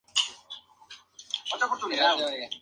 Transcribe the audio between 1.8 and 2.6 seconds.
de la policía.